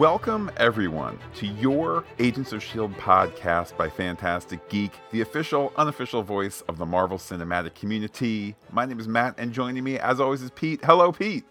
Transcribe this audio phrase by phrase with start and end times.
[0.00, 2.94] Welcome, everyone, to your Agents of S.H.I.E.L.D.
[2.94, 8.56] podcast by Phantastic Geek, the official, unofficial voice of the Marvel Cinematic community.
[8.72, 10.82] My name is Matt, and joining me, as always, is Pete.
[10.82, 11.44] Hello, Pete.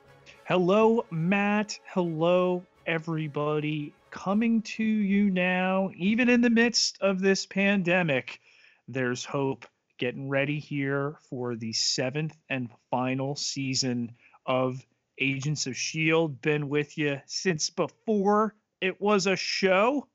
[0.45, 1.77] Hello, Matt.
[1.93, 3.93] Hello, everybody.
[4.09, 8.41] Coming to you now, even in the midst of this pandemic,
[8.87, 9.67] there's hope.
[9.99, 14.13] Getting ready here for the seventh and final season
[14.47, 14.83] of
[15.19, 16.35] Agents of S.H.I.E.L.D.
[16.41, 20.07] Been with you since before it was a show.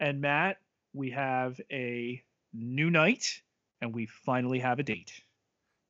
[0.00, 0.58] And Matt,
[0.92, 3.42] we have a new night
[3.80, 5.12] and we finally have a date.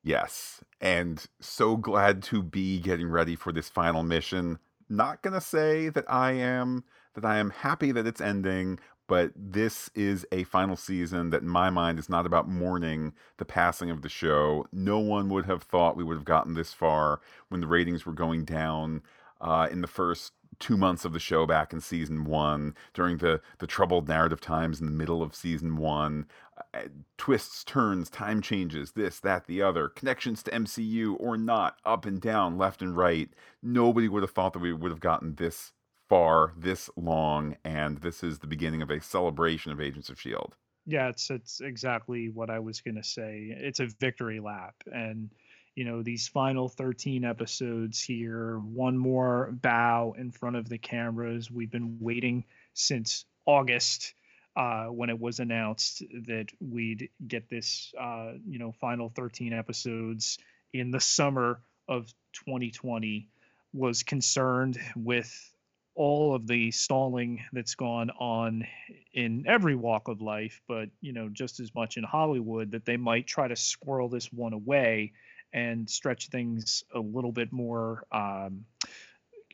[0.03, 4.59] Yes, and so glad to be getting ready for this final mission.
[4.89, 9.89] Not gonna say that I am that I am happy that it's ending, but this
[9.95, 14.01] is a final season that in my mind is not about mourning the passing of
[14.01, 14.67] the show.
[14.71, 18.13] No one would have thought we would have gotten this far when the ratings were
[18.13, 19.01] going down
[19.39, 23.39] uh, in the first two months of the show back in season one during the
[23.59, 26.25] the troubled narrative times in the middle of season one
[26.73, 26.81] uh,
[27.17, 32.21] twists turns time changes this that the other connections to mcu or not up and
[32.21, 33.29] down left and right
[33.61, 35.73] nobody would have thought that we would have gotten this
[36.07, 40.55] far, this long, and this is the beginning of a celebration of Agents of Shield.
[40.85, 43.47] Yeah, it's it's exactly what I was gonna say.
[43.49, 45.29] It's a victory lap, and
[45.75, 51.51] you know these final 13 episodes here, one more bow in front of the cameras.
[51.51, 54.13] We've been waiting since August.
[54.55, 60.39] Uh, when it was announced that we'd get this, uh, you know, final 13 episodes
[60.73, 63.29] in the summer of 2020,
[63.71, 65.53] was concerned with
[65.97, 68.67] all of the stalling that's gone on
[69.13, 72.97] in every walk of life, but you know, just as much in Hollywood, that they
[72.97, 75.13] might try to squirrel this one away
[75.51, 78.05] and stretch things a little bit more.
[78.11, 78.65] Um,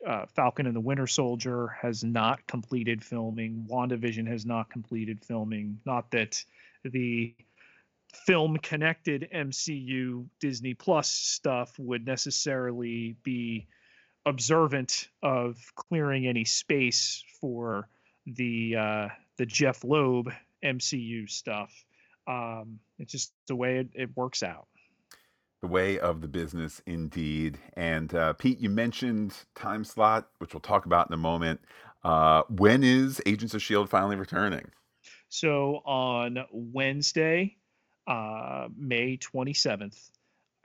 [0.05, 3.65] uh, Falcon and the Winter Soldier has not completed filming.
[3.71, 5.79] WandaVision has not completed filming.
[5.85, 6.43] Not that
[6.83, 7.33] the
[8.25, 13.67] film connected MCU Disney Plus stuff would necessarily be
[14.25, 17.87] observant of clearing any space for
[18.25, 19.07] the uh,
[19.37, 20.31] the Jeff Loeb
[20.63, 21.71] MCU stuff.
[22.27, 24.67] Um, it's just the way it, it works out.
[25.61, 27.57] The way of the business, indeed.
[27.75, 31.61] And uh, Pete, you mentioned time slot, which we'll talk about in a moment.
[32.03, 34.69] Uh, when is Agents of Shield finally returning?
[35.29, 37.57] So on Wednesday,
[38.07, 39.97] uh, May twenty seventh,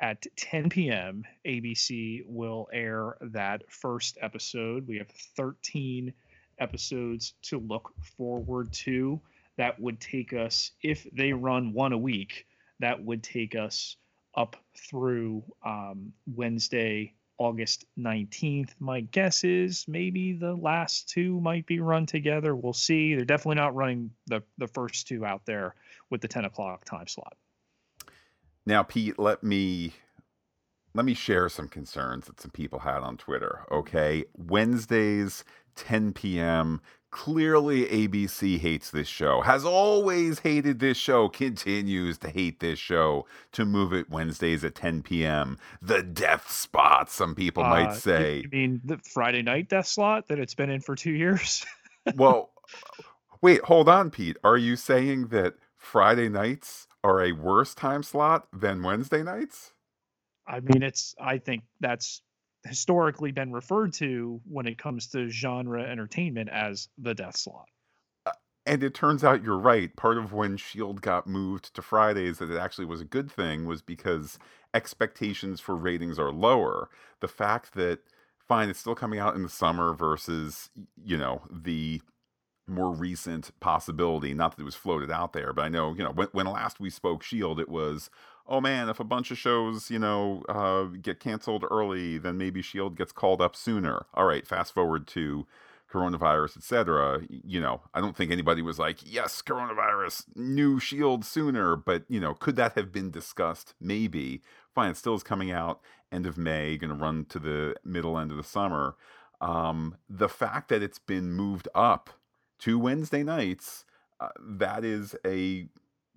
[0.00, 4.86] at 10 p.m., ABC will air that first episode.
[4.86, 6.12] We have 13
[6.58, 9.20] episodes to look forward to.
[9.56, 12.46] That would take us, if they run one a week,
[12.80, 13.96] that would take us
[14.36, 18.70] up through um, Wednesday, August 19th.
[18.78, 22.54] My guess is maybe the last two might be run together.
[22.54, 23.14] We'll see.
[23.14, 25.74] They're definitely not running the, the first two out there
[26.10, 27.36] with the 10 o'clock time slot.
[28.68, 29.94] Now, Pete, let me
[30.92, 33.60] let me share some concerns that some people had on Twitter.
[33.72, 35.42] Okay, Wednesdays,
[35.76, 36.82] 10 p.m.
[37.10, 43.24] Clearly, ABC hates this show, has always hated this show, continues to hate this show
[43.52, 45.56] to move it Wednesdays at 10 p.m.
[45.80, 48.42] The death spot, some people uh, might say.
[48.42, 51.64] You mean the Friday night death slot that it's been in for two years?
[52.16, 52.50] well,
[53.40, 54.36] wait, hold on, Pete.
[54.44, 59.72] Are you saying that Friday nights are a worse time slot than Wednesday nights?
[60.46, 62.22] I mean, it's I think that's
[62.64, 67.66] historically been referred to when it comes to genre entertainment as the death slot.
[68.26, 68.32] Uh,
[68.66, 69.94] and it turns out you're right.
[69.96, 73.66] Part of when Shield got moved to Fridays that it actually was a good thing
[73.66, 74.38] was because
[74.74, 76.88] expectations for ratings are lower.
[77.20, 78.00] The fact that
[78.38, 80.70] fine, it's still coming out in the summer versus
[81.02, 82.00] you know the
[82.68, 84.34] more recent possibility.
[84.34, 86.80] Not that it was floated out there, but I know, you know, when, when last
[86.80, 88.10] we spoke Shield, it was,
[88.46, 92.62] oh man, if a bunch of shows, you know, uh, get canceled early, then maybe
[92.62, 94.06] Shield gets called up sooner.
[94.14, 95.46] All right, fast forward to
[95.90, 97.22] coronavirus, etc.
[97.28, 101.76] You know, I don't think anybody was like, yes, coronavirus, new Shield sooner.
[101.76, 103.74] But you know, could that have been discussed?
[103.80, 104.42] Maybe.
[104.74, 105.80] Fine, it still is coming out
[106.12, 108.96] end of May, going to run to the middle end of the summer.
[109.40, 112.10] Um, the fact that it's been moved up
[112.58, 113.84] two Wednesday nights,
[114.20, 115.68] uh, that is a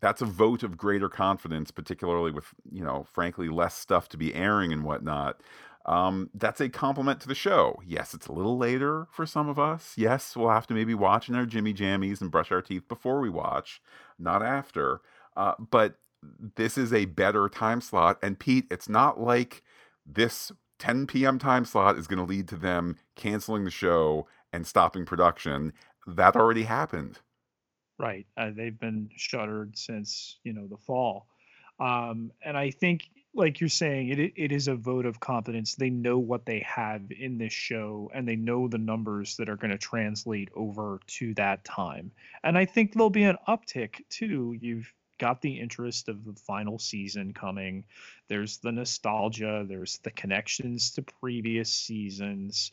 [0.02, 4.34] that's a vote of greater confidence, particularly with you know, frankly, less stuff to be
[4.34, 5.42] airing and whatnot.
[5.86, 7.82] Um, that's a compliment to the show.
[7.86, 9.94] Yes, it's a little later for some of us.
[9.98, 13.20] Yes, we'll have to maybe watch in our Jimmy Jammies and brush our teeth before
[13.20, 13.82] we watch,
[14.20, 15.02] not after.
[15.36, 15.96] Uh, but
[16.56, 18.20] this is a better time slot.
[18.22, 19.64] And Pete, it's not like
[20.06, 21.40] this 10 p.m.
[21.40, 25.74] time slot is going to lead to them canceling the show and stopping production.
[26.08, 27.18] That already happened.
[27.98, 28.26] Right.
[28.36, 31.28] Uh, they've been shuttered since, you know, the fall.
[31.80, 35.76] Um, and I think, like you're saying, it it is a vote of confidence.
[35.76, 39.56] They know what they have in this show, and they know the numbers that are
[39.56, 42.12] going to translate over to that time.
[42.44, 44.58] And I think there'll be an uptick too.
[44.60, 47.86] You've got the interest of the final season coming.
[48.28, 49.66] There's the nostalgia.
[49.68, 52.72] There's the connections to previous seasons.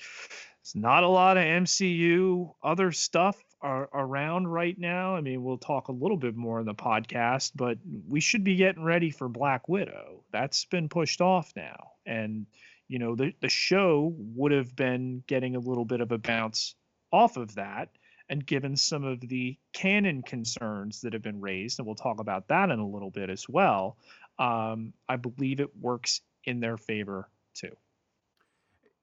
[0.68, 5.16] It's not a lot of MCU other stuff are around right now.
[5.16, 8.56] I mean, we'll talk a little bit more in the podcast, but we should be
[8.56, 10.24] getting ready for Black Widow.
[10.30, 11.92] That's been pushed off now.
[12.04, 12.44] And,
[12.86, 16.74] you know, the, the show would have been getting a little bit of a bounce
[17.10, 17.88] off of that.
[18.28, 22.48] And given some of the canon concerns that have been raised, and we'll talk about
[22.48, 23.96] that in a little bit as well,
[24.38, 27.74] um, I believe it works in their favor too.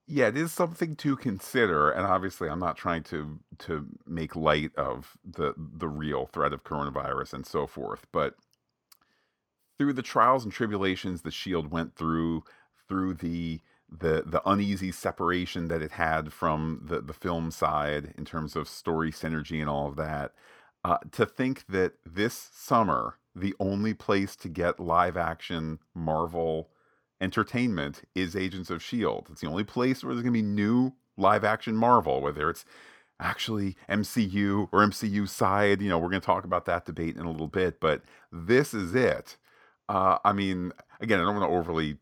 [0.08, 4.72] Yeah, it is something to consider, and obviously, I'm not trying to to make light
[4.76, 8.36] of the the real threat of coronavirus and so forth, but
[9.78, 12.44] through the trials and tribulations the Shield went through,
[12.88, 18.26] through the the the uneasy separation that it had from the the film side in
[18.26, 20.34] terms of story synergy and all of that,
[20.84, 26.70] uh, to think that this summer the only place to get live action Marvel
[27.26, 29.32] entertainment is Agents of S.H.I.E.L.D.
[29.32, 32.64] It's the only place where there's going to be new live action Marvel, whether it's
[33.20, 35.82] actually MCU or MCU side.
[35.82, 38.74] You know, we're going to talk about that debate in a little bit, but this
[38.74, 39.38] is it.
[39.90, 41.98] Uh, I mean, again, I don't want to overly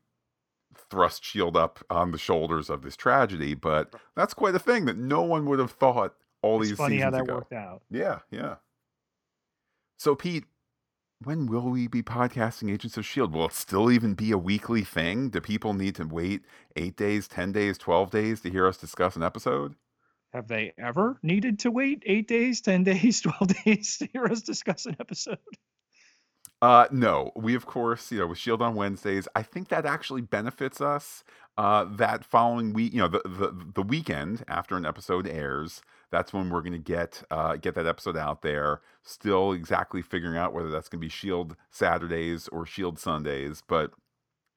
[0.90, 4.98] thrust Shield up on the shoulders of this tragedy, but that's quite a thing that
[4.98, 7.36] no one would have thought all it's these funny how that ago.
[7.36, 7.82] worked out.
[7.90, 8.56] Yeah, yeah.
[9.98, 10.44] So, Pete,
[11.26, 13.34] when will we be podcasting Agents of S.H.I.E.L.D.?
[13.34, 15.30] Will it still even be a weekly thing?
[15.30, 16.42] Do people need to wait
[16.76, 19.76] eight days, 10 days, 12 days to hear us discuss an episode?
[20.34, 24.42] Have they ever needed to wait eight days, 10 days, 12 days to hear us
[24.42, 25.38] discuss an episode?
[26.62, 30.22] Uh, no, we of course, you know, with Shield on Wednesdays, I think that actually
[30.22, 31.24] benefits us.
[31.58, 35.84] Uh, that following week, you know, the, the the weekend after an episode airs,
[36.14, 38.82] that's when we're going to get uh, get that episode out there.
[39.02, 43.92] Still, exactly figuring out whether that's going to be Shield Saturdays or Shield Sundays, but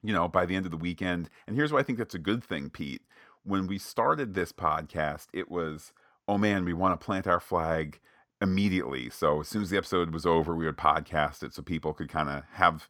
[0.03, 1.31] you know, by the end of the weekend.
[1.47, 3.01] And here's why I think that's a good thing, Pete.
[3.43, 5.93] When we started this podcast, it was,
[6.27, 7.99] oh man, we want to plant our flag
[8.39, 9.09] immediately.
[9.09, 12.07] So as soon as the episode was over, we would podcast it so people could
[12.07, 12.87] kind of have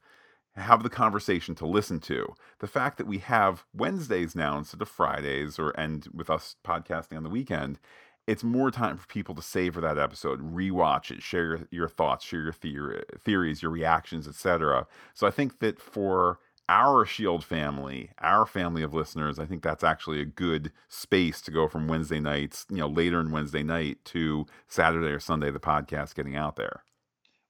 [0.57, 2.33] have the conversation to listen to.
[2.59, 7.15] The fact that we have Wednesdays now instead of Fridays or and with us podcasting
[7.15, 7.79] on the weekend,
[8.27, 12.25] it's more time for people to savor that episode, rewatch it, share your, your thoughts,
[12.25, 14.85] share your theory, theories, your reactions, etc.
[15.13, 16.39] So I think that for
[16.69, 21.51] our Shield family, our family of listeners, I think that's actually a good space to
[21.51, 25.59] go from Wednesday nights, you know, later in Wednesday night to Saturday or Sunday, the
[25.59, 26.83] podcast getting out there.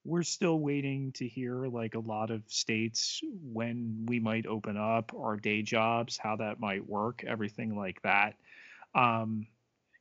[0.06, 3.20] We're still waiting to hear, like a lot of states,
[3.52, 8.36] when we might open up our day jobs, how that might work, everything like that.
[8.96, 9.48] Um,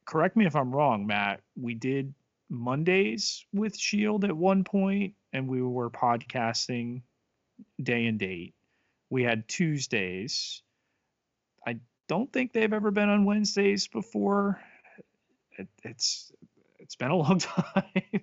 [0.07, 1.43] correct me if I'm wrong, Matt.
[1.57, 2.15] We did
[2.49, 7.03] Mondays with Shield at one point, and we were podcasting
[7.83, 8.55] day and date
[9.11, 10.63] we had Tuesdays.
[11.67, 14.61] I don't think they've ever been on Wednesdays before.
[15.59, 16.33] It, it's
[16.79, 18.23] it's been a long time.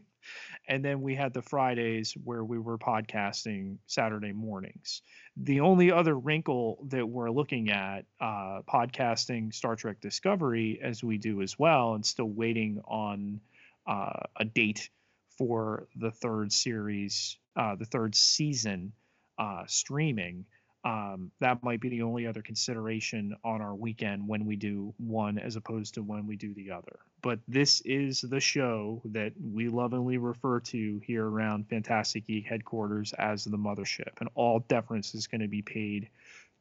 [0.67, 5.01] And then we had the Fridays where we were podcasting Saturday mornings.
[5.35, 11.17] The only other wrinkle that we're looking at uh, podcasting Star Trek Discovery as we
[11.17, 13.41] do as well, and still waiting on
[13.87, 14.89] uh, a date
[15.37, 18.93] for the third series, uh, the third season
[19.37, 20.45] uh, streaming
[20.85, 25.39] um, that might be the only other consideration on our weekend when we do one
[25.39, 26.99] as opposed to when we do the other.
[27.21, 33.13] But this is the show that we lovingly refer to here around Phantastic Geek headquarters
[33.13, 36.09] as the mothership, and all deference is going to be paid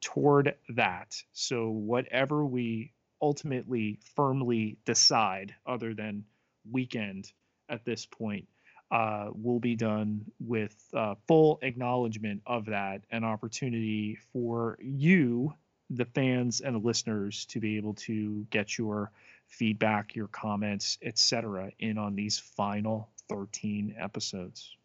[0.01, 1.21] toward that.
[1.33, 6.25] So, whatever we ultimately firmly decide, other than
[6.71, 7.33] weekend
[7.69, 8.47] at this point,
[8.93, 15.53] uh, will be done with uh, full acknowledgement of that, an opportunity for you,
[15.89, 19.11] the fans and the listeners, to be able to get your
[19.47, 24.77] feedback, your comments, etc., in on these final 13 episodes.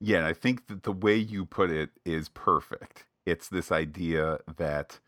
[0.00, 3.04] Yeah, I think that the way you put it is perfect.
[3.26, 5.00] It's this idea that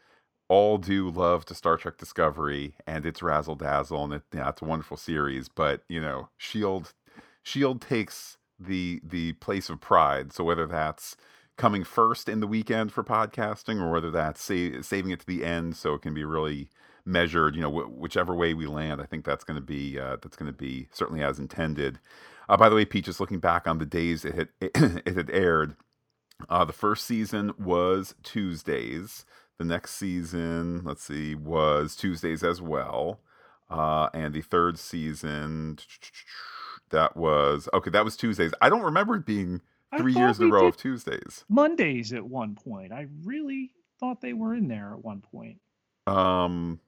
[0.51, 4.61] all do love to Star Trek Discovery and it's razzle dazzle and it, yeah, it's
[4.61, 6.93] a wonderful series, but you know, Shield
[7.43, 10.33] Shield takes the the place of pride.
[10.33, 11.17] So whether that's
[11.57, 15.45] coming first in the weekend for podcasting, or whether that's sa- saving it to the
[15.45, 16.69] end so it can be really
[17.05, 17.57] measured.
[17.57, 20.37] You know, wh- whichever way we land, I think that's going to be uh, that's
[20.37, 21.99] going to be certainly as intended.
[22.49, 25.31] Uh, by the way, Pete, just looking back on the days it had it had
[25.31, 25.77] aired,
[26.49, 29.25] uh, the first season was Tuesdays.
[29.59, 33.21] The next season, let's see, was Tuesdays as well.
[33.71, 35.79] Uh, and the third season,
[36.91, 37.91] that was okay.
[37.91, 38.53] That was Tuesdays.
[38.61, 39.61] I don't remember it being
[39.99, 41.45] three years in a row of Tuesdays.
[41.49, 42.93] Mondays at one point.
[42.93, 45.59] I really thought they were in there at one point.
[46.07, 46.81] Um,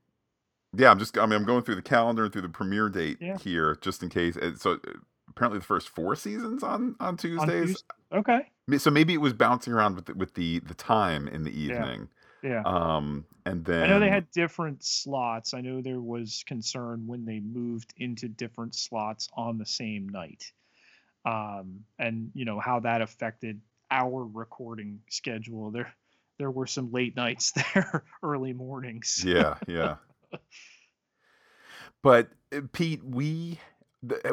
[0.77, 1.19] yeah, I'm just.
[1.19, 3.37] I mean, I'm going through the calendar and through the premiere date Yeah.
[3.39, 4.37] here, just in case.
[4.37, 4.79] Uh, So uh,
[5.29, 7.85] apparently, the first four seasons on on On Tuesdays.
[8.13, 8.49] Okay.
[8.79, 12.01] So maybe it was bouncing around with the, with the the time in the evening.
[12.01, 12.19] Yeah.
[12.45, 15.55] Um, and then I know they had different slots.
[15.55, 20.53] I know there was concern when they moved into different slots on the same night.
[21.25, 25.71] Um, and you know how that affected our recording schedule.
[25.71, 25.93] There
[26.39, 29.23] there were some late nights there, early mornings.
[29.25, 29.97] yeah, yeah.
[32.03, 33.61] But uh, Pete, we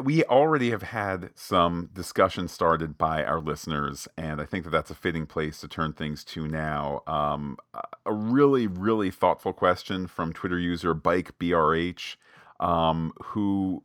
[0.02, 4.90] we already have had some discussion started by our listeners, and I think that that's
[4.90, 7.02] a fitting place to turn things to now.
[7.06, 7.56] Um,
[8.04, 12.16] a- really, really thoughtful question from Twitter user Bike BRH,
[12.58, 13.82] um, who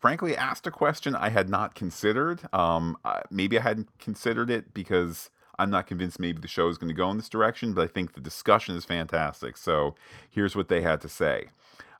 [0.00, 2.40] frankly asked a question I had not considered.
[2.54, 2.96] Um,
[3.30, 6.94] maybe I hadn't considered it because I'm not convinced maybe the show is going to
[6.94, 9.56] go in this direction, but I think the discussion is fantastic.
[9.58, 9.94] So
[10.30, 11.46] here's what they had to say.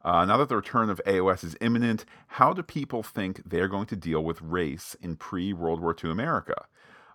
[0.06, 3.86] Uh, now that the return of AOS is imminent, how do people think they're going
[3.86, 6.66] to deal with race in pre World War II America?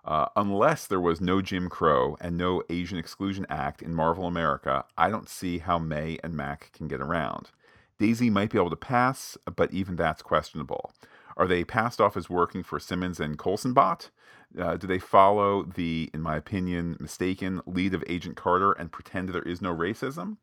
[0.04, 4.84] Uh, unless there was no Jim Crow and no Asian Exclusion Act in Marvel America,
[4.98, 7.50] I don't see how May and Mac can get around.
[7.98, 10.92] Daisy might be able to pass, but even that's questionable.
[11.38, 14.10] Are they passed off as working for Simmons and Coulson Bot?
[14.58, 19.30] Uh, do they follow the, in my opinion, mistaken lead of Agent Carter and pretend
[19.30, 20.36] there is no racism?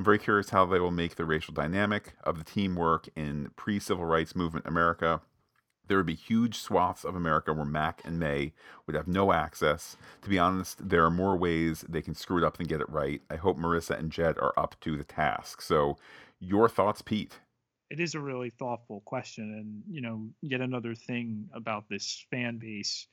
[0.00, 3.78] I'm very curious how they will make the racial dynamic of the teamwork in pre
[3.78, 5.20] civil rights movement America.
[5.88, 8.54] There would be huge swaths of America where Mac and May
[8.86, 9.98] would have no access.
[10.22, 12.88] To be honest, there are more ways they can screw it up than get it
[12.88, 13.20] right.
[13.28, 15.60] I hope Maurissa and Jed are up to the task.
[15.60, 15.98] So,
[16.38, 17.38] your thoughts, Pete?
[17.90, 22.56] It is a really thoughtful question, and you know, yet another thing about this fan
[22.56, 23.06] base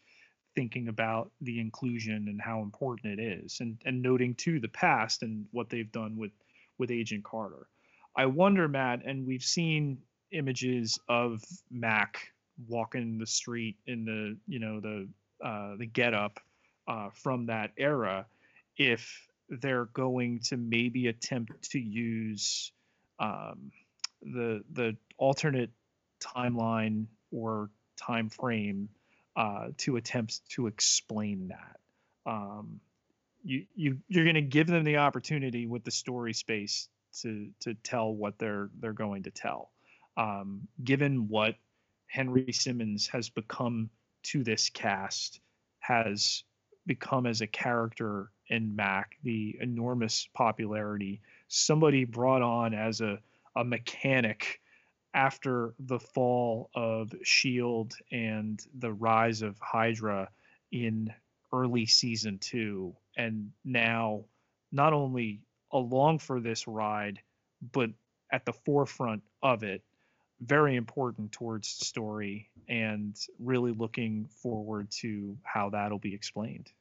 [0.55, 5.21] thinking about the inclusion and how important it is, and and noting too the past
[5.21, 6.31] and what they've done with
[6.77, 7.67] with Agent Carter.
[8.15, 9.99] I wonder, Matt, and we've seen
[10.31, 12.31] images of Mac
[12.67, 15.07] walking the street in the you know the
[15.43, 16.39] uh, the get up
[16.87, 18.25] uh, from that era,
[18.77, 22.71] if they're going to maybe attempt to use
[23.19, 23.71] um,
[24.21, 25.71] the the alternate
[26.19, 28.89] timeline or time frame
[29.35, 31.79] uh, to attempt to explain that.
[32.25, 32.79] Um,
[33.47, 36.89] you you you're going to give them the opportunity with the story space
[37.21, 39.71] to to tell what they're they're going to tell.
[40.17, 41.55] Um, given what
[42.07, 43.89] Henry Simmons has become
[44.23, 45.39] to this cast,
[45.79, 46.43] has
[46.85, 53.17] become as a character in Mac, the enormous popularity, somebody brought on as a
[53.55, 54.59] a mechanic
[55.13, 60.29] after the fall of Shield and the rise of Hydra
[60.73, 61.13] in
[61.53, 64.23] early season 2 and now
[64.71, 67.19] not only along for this ride
[67.73, 67.89] but
[68.31, 69.83] at the forefront of it
[70.41, 76.71] very important towards the story and really looking forward to how that'll be explained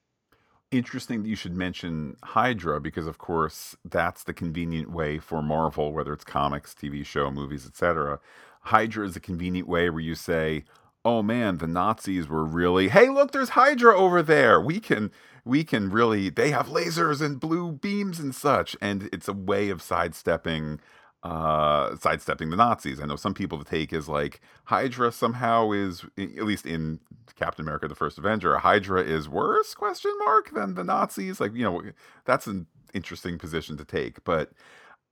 [0.72, 5.92] Interesting that you should mention Hydra because, of course, that's the convenient way for Marvel,
[5.92, 8.18] whether it's comics, TV show, movies, etc.
[8.62, 10.64] Hydra is a convenient way where you say,
[11.06, 14.60] "Oh man, the Nazis were really hey, look, there's Hydra over there.
[14.60, 15.10] We can
[15.44, 19.70] we can really they have lasers and blue beams and such." And it's a way
[19.70, 20.80] of sidestepping
[21.22, 23.00] uh sidestepping the Nazis.
[23.00, 27.00] I know some people take is like Hydra somehow is at least in
[27.34, 31.40] Captain America the First Avenger, Hydra is worse question mark than the Nazis.
[31.40, 31.82] Like, you know,
[32.24, 34.52] that's an interesting position to take, but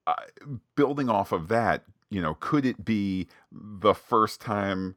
[0.07, 0.15] uh,
[0.77, 4.97] building off of that, you know, could it be the first time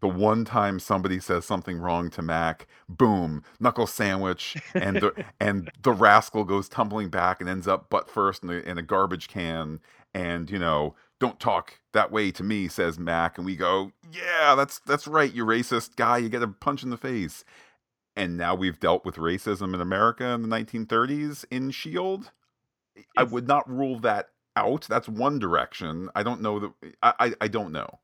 [0.00, 5.70] the one time somebody says something wrong to Mac, boom, knuckle sandwich, and the and
[5.82, 9.28] the rascal goes tumbling back and ends up butt first in, the, in a garbage
[9.28, 9.80] can,
[10.14, 14.54] and you know, don't talk that way to me, says Mac, and we go, yeah,
[14.54, 17.44] that's that's right, you racist guy, you get a punch in the face.
[18.18, 22.30] And now we've dealt with racism in America in the 1930s in Shield.
[23.14, 24.86] I would not rule that out.
[24.88, 26.08] That's one direction.
[26.14, 26.72] I don't know that.
[27.02, 27.98] I I, I don't know.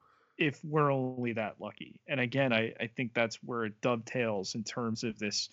[0.46, 2.00] If we're only that lucky.
[2.06, 5.48] And again, I, I think that's where it dovetails in terms of this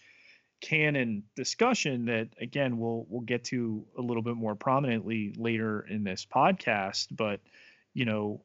[0.62, 6.04] canon discussion that again we'll we'll get to a little bit more prominently later in
[6.04, 7.40] this podcast but
[7.94, 8.42] you know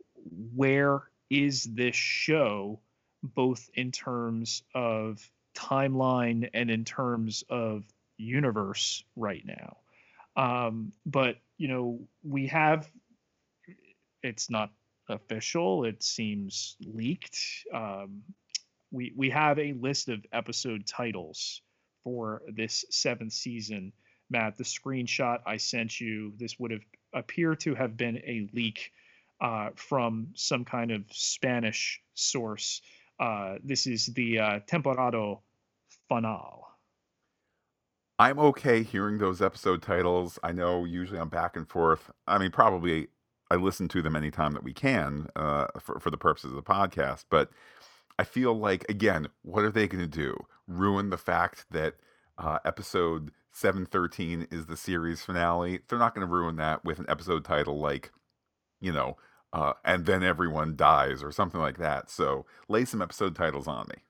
[0.55, 2.79] where is this show
[3.23, 7.85] both in terms of timeline and in terms of
[8.17, 9.77] universe right now
[10.37, 12.89] um, but you know we have
[14.23, 14.71] it's not
[15.09, 17.39] official it seems leaked
[17.73, 18.23] um,
[18.95, 21.61] we we have a list of episode titles
[22.05, 23.93] for this seventh season.
[24.31, 28.93] Matt, the screenshot I sent you, this would have appear to have been a leak
[29.41, 32.81] uh, from some kind of Spanish source.
[33.19, 35.37] Uh, this is the uh, Temporada
[36.09, 36.69] Final.
[38.19, 40.39] I'm okay hearing those episode titles.
[40.43, 42.11] I know usually I'm back and forth.
[42.27, 43.09] I mean, probably
[43.51, 46.63] I listen to them anytime that we can uh, for, for the purposes of the
[46.63, 47.51] podcast, but
[48.19, 50.47] I feel like again, what are they going to do?
[50.67, 51.95] Ruin the fact that
[52.39, 55.81] uh, episode 713 is the series finale.
[55.89, 58.13] They're not going to ruin that with an episode title like,
[58.81, 59.17] you know,
[59.53, 62.11] uh, and then everyone dies or something like that.
[62.11, 64.03] So lay some episode titles on me.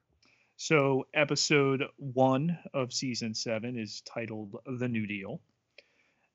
[0.57, 5.41] So episode one of season seven is titled The New Deal.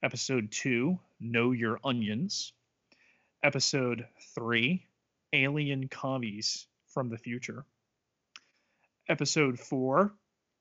[0.03, 2.53] Episode two, Know Your Onions.
[3.41, 4.05] Episode
[4.35, 4.85] three,
[5.31, 7.63] Alien Commies from the future.
[9.07, 10.13] Episode four,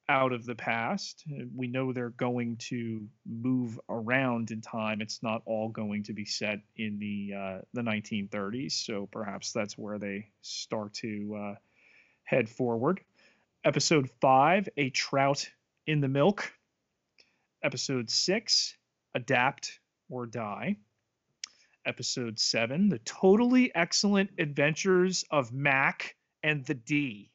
[0.08, 1.24] Out of the Past.
[1.56, 5.00] We know they're going to move around in time.
[5.00, 9.76] It's not all going to be set in the uh, the 1930s, so perhaps that's
[9.76, 11.54] where they start to uh,
[12.22, 13.00] head forward.
[13.64, 15.50] Episode five, A Trout
[15.88, 16.52] in the Milk.
[17.60, 18.76] Episode six,
[19.16, 20.76] Adapt or Die
[21.88, 27.30] episode seven, the totally excellent adventures of Mac and the D.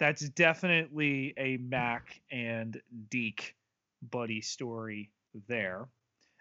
[0.00, 3.54] That's definitely a Mac and Deke
[4.00, 5.10] buddy story
[5.48, 5.86] there.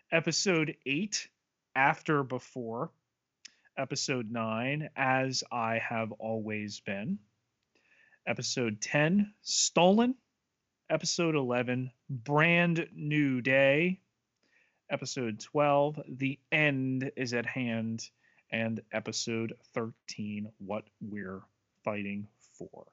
[0.10, 1.28] Episode eight,
[1.76, 2.92] After Before.
[3.78, 7.20] Episode nine, As I Have Always Been.
[8.26, 10.16] Episode 10, Stolen.
[10.90, 14.00] Episode 11, Brand New Day.
[14.90, 18.10] Episode 12, The End is at Hand.
[18.52, 21.42] And episode 13, What We're
[21.84, 22.86] fighting for.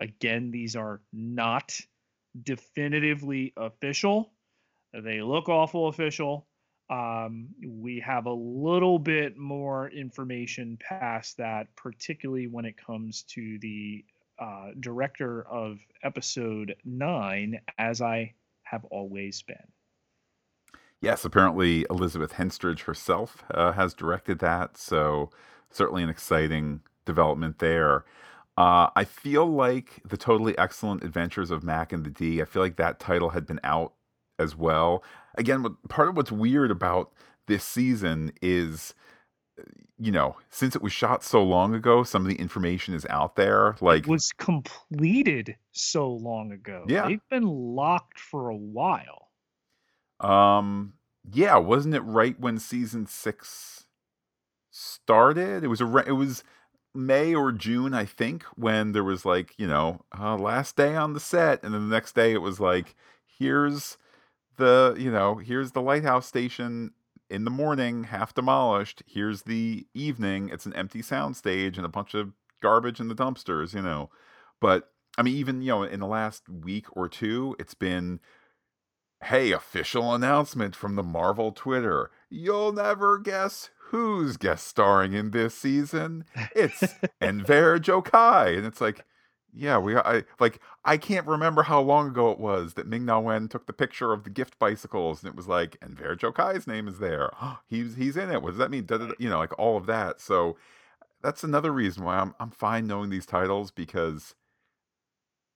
[0.00, 1.78] Again, these are not
[2.42, 4.32] definitively official.
[4.94, 6.46] They look awful official.
[6.88, 13.58] Um, we have a little bit more information past that, particularly when it comes to
[13.60, 14.04] the
[14.38, 19.72] uh, director of episode nine, as I have always been.
[21.02, 25.30] Yes, apparently Elizabeth Henstridge herself uh, has directed that, so
[25.68, 28.04] certainly an exciting development there.
[28.56, 32.40] Uh, I feel like the totally excellent adventures of Mac and the D.
[32.40, 33.94] I feel like that title had been out
[34.38, 35.02] as well.
[35.36, 37.10] Again, part of what's weird about
[37.48, 38.94] this season is,
[39.98, 43.34] you know, since it was shot so long ago, some of the information is out
[43.34, 43.74] there.
[43.80, 46.84] Like it was completed so long ago.
[46.86, 49.30] Yeah, they've been locked for a while.
[50.22, 50.94] Um,
[51.30, 53.86] yeah, wasn't it right when season six
[54.70, 55.64] started?
[55.64, 56.44] It was a it was
[56.94, 61.14] May or June, I think, when there was like, you know, uh, last day on
[61.14, 61.62] the set.
[61.62, 62.94] And then the next day it was like,
[63.38, 63.96] here's
[64.58, 66.92] the, you know, here's the lighthouse station
[67.30, 69.02] in the morning, half demolished.
[69.06, 70.50] Here's the evening.
[70.50, 74.10] It's an empty soundstage and a bunch of garbage in the dumpsters, you know.
[74.60, 78.20] But I mean, even, you know, in the last week or two, it's been,
[79.24, 82.10] hey, official announcement from the Marvel Twitter.
[82.28, 86.24] You'll never guess who's guest starring in this season?
[86.56, 86.82] It's
[87.20, 88.56] Enver Gjokaj.
[88.56, 89.04] And it's like,
[89.54, 93.20] yeah, we I like I can't remember how long ago it was that Ming Na
[93.20, 96.88] Wen took the picture of the gift bicycles and it was like Enver Gjokaj's name
[96.88, 97.30] is there.
[97.68, 98.42] he's he's in it.
[98.42, 98.88] What does that mean?
[99.18, 100.20] You know, like all of that.
[100.20, 100.56] So
[101.22, 104.34] that's another reason why I'm I'm fine knowing these titles because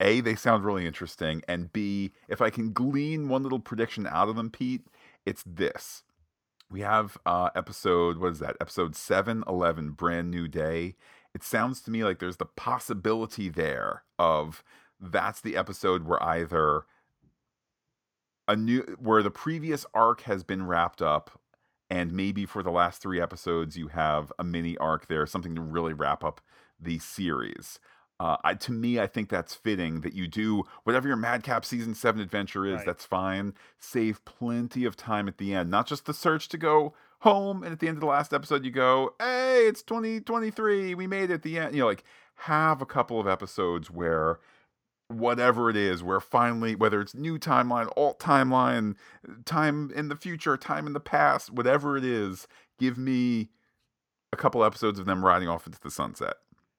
[0.00, 4.28] a they sound really interesting and b if I can glean one little prediction out
[4.28, 4.86] of them, Pete,
[5.24, 6.02] it's this.
[6.70, 8.56] We have uh, episode what is that?
[8.60, 10.96] Episode 711 brand new day.
[11.34, 14.64] It sounds to me like there's the possibility there of
[15.00, 16.84] that's the episode where either
[18.48, 21.40] a new where the previous arc has been wrapped up
[21.90, 25.60] and maybe for the last three episodes you have a mini arc there something to
[25.60, 26.40] really wrap up
[26.80, 27.78] the series
[28.18, 31.94] uh, I, to me, I think that's fitting that you do whatever your Madcap season
[31.94, 32.76] seven adventure is.
[32.76, 32.86] Right.
[32.86, 33.54] That's fine.
[33.78, 37.72] Save plenty of time at the end, not just the search to go home, and
[37.72, 40.94] at the end of the last episode, you go, "Hey, it's 2023.
[40.94, 42.04] We made it at the end." You know, like
[42.40, 44.38] have a couple of episodes where
[45.08, 48.96] whatever it is, where finally, whether it's new timeline, alt timeline,
[49.44, 52.48] time in the future, time in the past, whatever it is,
[52.78, 53.50] give me
[54.32, 56.34] a couple episodes of them riding off into the sunset.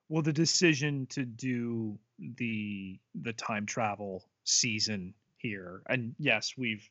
[0.09, 6.89] Well, the decision to do the the time travel season here, and yes, we've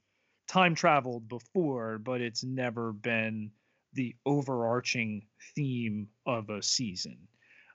[0.49, 3.51] time traveled before, but it's never been
[3.95, 7.17] the overarching theme of a season.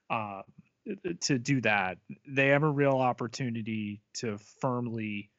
[0.10, 0.44] Um,
[1.22, 5.30] to do that, they have a real opportunity to firmly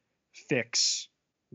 [0.49, 1.07] fix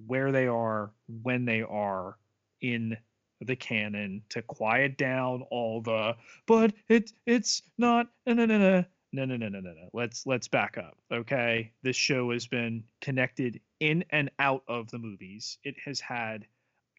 [0.07, 2.17] where they are when they are
[2.61, 2.97] in
[3.41, 8.85] the canon to quiet down all the but it it's not no no no no
[9.13, 9.89] no no no no no no.
[9.93, 11.73] Let's let's back up okay?
[11.83, 15.59] This show has been connected in and out of the movies.
[15.65, 16.47] It has had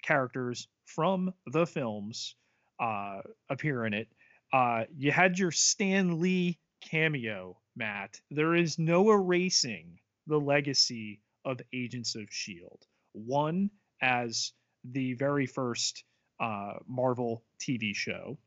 [0.04, 2.36] characters from the films
[2.80, 4.08] uh appear in it.
[4.54, 8.20] Uh you had your stan lee cameo matt.
[8.32, 13.70] There is no erasing the legacy of agents of shield one
[14.02, 16.04] as the very first
[16.40, 18.38] uh, Marvel TV show,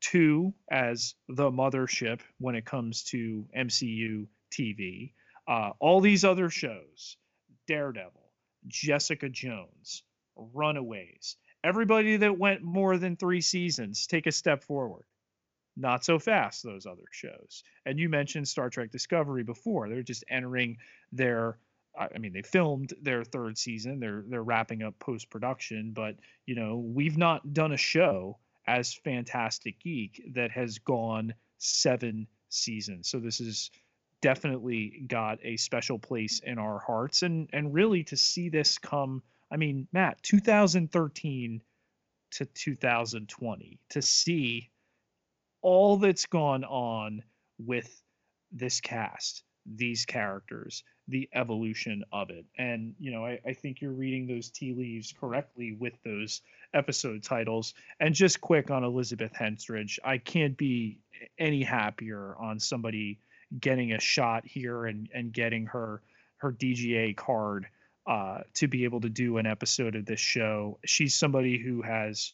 [0.00, 5.12] two as the mothership when it comes to MCU TV.
[5.46, 7.16] Uh, all these other shows,
[7.66, 8.30] Daredevil,
[8.66, 10.02] Jessica Jones,
[10.36, 15.04] Runaways, everybody that went more than three seasons, take a step forward.
[15.76, 17.64] Not so fast, those other shows.
[17.86, 19.88] And you mentioned Star Trek Discovery before.
[19.88, 20.76] They're just entering
[21.12, 21.56] their
[21.98, 24.00] I mean, they filmed their third season.
[24.00, 28.94] They're they're wrapping up post production, but you know, we've not done a show as
[28.94, 33.08] Phantastic Geek that has gone seven seasons.
[33.08, 33.70] So this is
[34.20, 39.22] definitely got a special place in our hearts, and and really to see this come.
[39.50, 41.62] I mean, Matt, 2013
[42.32, 44.70] to 2020, to see
[45.60, 47.22] all that's gone on
[47.58, 48.02] with
[48.50, 52.44] this cast, these characters, the evolution of it.
[52.56, 56.42] And, you know, I, I think you're reading those tea leaves correctly with those
[56.74, 57.74] episode titles.
[58.00, 60.98] And just quick on Elizabeth Henstridge, I can't be
[61.38, 63.18] any happier on somebody
[63.60, 66.00] getting a shot here and, and getting her
[66.38, 67.68] her DGA card
[68.06, 70.78] uh, to be able to do an episode of this show.
[70.84, 72.32] She's somebody who has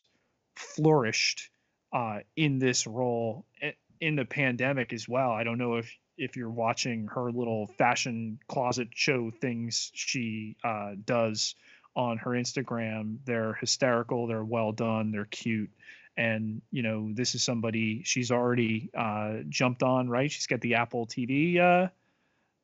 [0.56, 1.50] flourished
[1.92, 5.30] uh, in this role eh, in the pandemic as well.
[5.30, 10.92] I don't know if if you're watching her little fashion closet show things she uh,
[11.04, 11.54] does
[11.96, 15.70] on her Instagram, they're hysterical, they're well done, they're cute.
[16.16, 20.30] And you know, this is somebody she's already uh, jumped on, right?
[20.30, 21.88] She's got the Apple TV uh,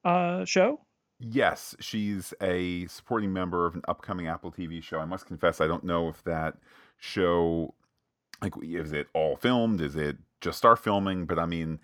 [0.06, 0.80] uh, show.
[1.20, 4.98] Yes, she's a supporting member of an upcoming Apple TV show.
[4.98, 6.56] I must confess, I don't know if that
[6.98, 7.74] show,
[8.42, 9.80] like, is it all filmed?
[9.80, 11.24] Is it just start filming?
[11.24, 11.78] But I mean,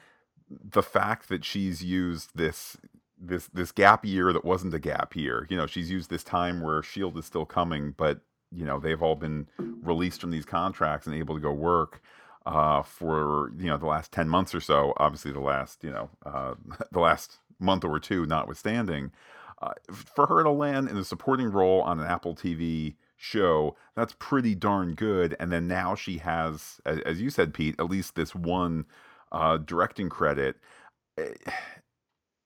[0.50, 2.76] the fact that she's used this
[3.20, 5.46] this this gap year that wasn't a gap year.
[5.50, 9.02] You know, she's used this time where Shield is still coming, but you know they've
[9.02, 12.02] all been released from these contracts and able to go work
[12.46, 14.92] uh, for you know the last ten months or so.
[14.96, 16.54] Obviously, the last you know uh,
[16.92, 19.12] the last month or two, notwithstanding,
[19.60, 24.14] uh, for her to land in a supporting role on an Apple TV show, that's
[24.18, 25.36] pretty darn good.
[25.38, 28.86] And then now she has, as, as you said, Pete, at least this one
[29.32, 30.56] uh, directing credit.
[31.18, 31.34] Eh,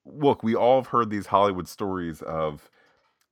[0.05, 2.71] look, we all have heard these Hollywood stories of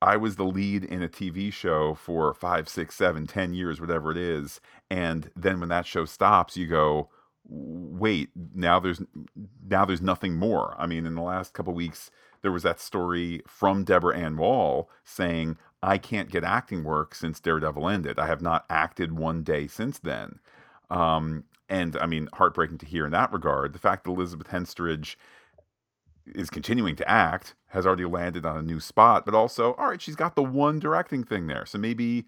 [0.01, 4.11] I was the lead in a TV show for five, six, seven, ten years, whatever
[4.11, 4.61] it is,
[4.91, 7.09] and then when that show stops, you go,
[7.49, 9.01] wait, now there's
[9.69, 10.75] now there's nothing more.
[10.79, 12.11] I mean, in the last couple weeks,
[12.43, 17.41] there was that story from Deborah Ann Woll saying, I can't get acting work since
[17.41, 18.19] Daredevil ended.
[18.19, 20.39] I have not acted one day since then.
[20.91, 23.73] Um, and I mean, heartbreaking to hear in that regard.
[23.73, 25.17] The fact that Elizabeth Henstridge
[26.27, 30.01] is continuing to act, has already landed on a new spot, but also, all right,
[30.01, 31.65] she's got the one directing thing there.
[31.65, 32.27] So maybe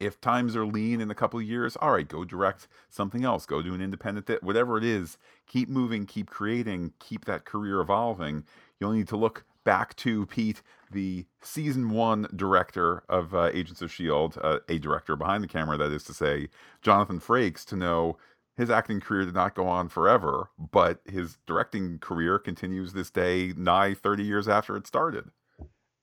[0.00, 3.44] if times are lean in a couple of years, all right, go direct something else,
[3.44, 7.80] go do an independent, th- whatever it is, keep moving, keep creating, keep that career
[7.80, 8.42] evolving.
[8.80, 13.90] You'll need to look back to Pete, the season one director of uh, Agents of
[13.90, 16.48] S.H.I.E.L.D., uh, a director behind the camera, that is to say,
[16.80, 18.16] Jonathan Frakes, to know
[18.56, 23.52] his acting career did not go on forever, but his directing career continues this day,
[23.56, 25.30] nigh 30 years after it started.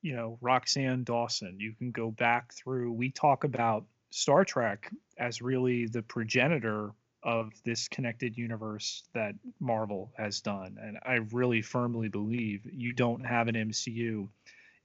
[0.01, 5.41] You know, Roxann Dawson, you can go back through, we talk about Star Trek as
[5.41, 6.91] really the progenitor
[7.23, 10.77] of this connected universe that Marvel has done.
[10.79, 14.27] And I really firmly believe you don't have an MCU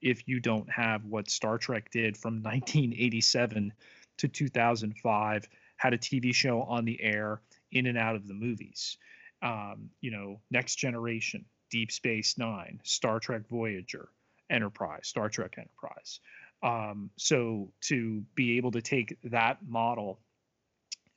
[0.01, 3.73] if you don't have what Star Trek did from 1987
[4.19, 7.41] to 2005, had a TV show on the air
[7.73, 8.97] in and out of the movies.
[9.43, 14.09] Um, you know, Next Generation, Deep Space Nine, Star Trek Voyager,
[14.51, 16.21] Enterprise, Star Trek Enterprise.
[16.63, 20.19] Um, so to be able to take that model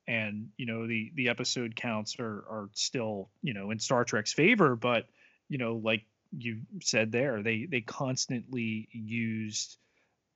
[0.07, 4.33] and you know the the episode counts are are still you know in Star Trek's
[4.33, 5.07] favor, but
[5.47, 6.03] you know like
[6.37, 9.77] you said there, they they constantly used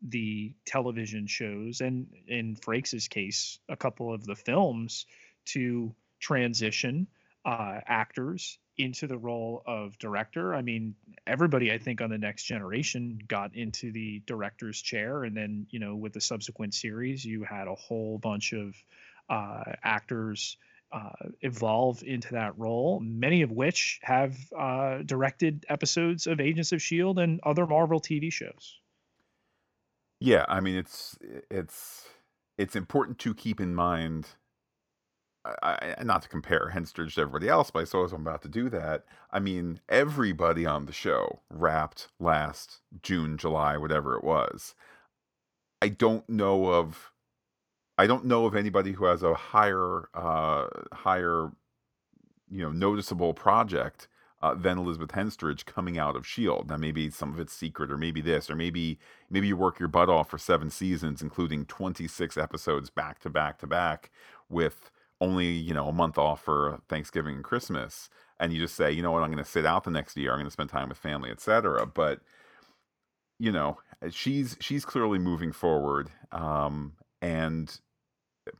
[0.02, 5.06] the television shows and in Frakes's case, a couple of the films
[5.46, 7.08] to transition
[7.46, 10.54] uh, actors into the role of director.
[10.54, 15.36] I mean, everybody I think on the next generation got into the director's chair, and
[15.36, 18.76] then you know with the subsequent series, you had a whole bunch of
[19.30, 20.58] uh, actors
[20.92, 23.00] uh, evolve into that role.
[23.00, 28.32] Many of which have uh, directed episodes of Agents of Shield and other Marvel TV
[28.32, 28.80] shows.
[30.20, 31.18] Yeah, I mean it's
[31.52, 32.08] it's
[32.58, 34.28] it's important to keep in mind
[35.62, 38.70] I, not to compare Henstridge to everybody else, but I suppose I'm about to do
[38.70, 39.06] that.
[39.32, 44.76] I mean, everybody on the show wrapped last June, July, whatever it was.
[45.82, 47.12] I don't know of,
[47.98, 51.52] I don't know of anybody who has a higher, uh, higher,
[52.50, 54.08] you know, noticeable project
[54.42, 56.70] uh, than Elizabeth Henstridge coming out of Shield.
[56.70, 59.88] Now, maybe some of it's secret, or maybe this, or maybe maybe you work your
[59.88, 64.12] butt off for seven seasons, including 26 episodes back to back to back
[64.50, 68.92] with only you know a month off for Thanksgiving and Christmas, and you just say,
[68.92, 70.32] you know what, I'm going to sit out the next year.
[70.32, 71.86] I'm going to spend time with family, etc.
[71.86, 72.22] But
[73.40, 77.80] you know, eh, she's she's clearly moving forward, um, and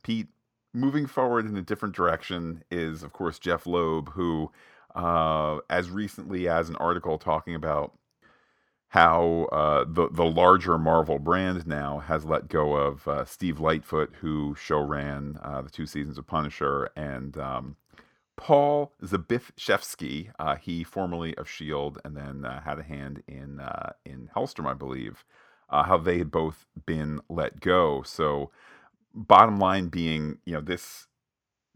[0.02, 0.28] Pete
[0.74, 4.50] moving forward in a different direction is, of course, Jeff Loeb, who,
[4.94, 7.94] uh, as recently as an article talking about
[8.96, 14.14] how uh, the the larger Marvel brand now has let go of uh, Steve Lightfoot,
[14.22, 17.76] who show ran uh, the two seasons of Punisher, and um,
[18.38, 23.92] Paul Zbyszewski, uh, he formerly of Shield, and then uh, had a hand in uh,
[24.06, 25.26] in Helstrom, I believe.
[25.70, 28.02] how they had both been let go.
[28.02, 28.50] So,
[29.14, 31.06] bottom line being, you know, this